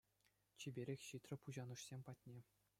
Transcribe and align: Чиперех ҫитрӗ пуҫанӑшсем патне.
Чиперех 0.63 1.01
ҫитрӗ 1.09 1.35
пуҫанӑшсем 1.45 1.99
патне. 2.11 2.39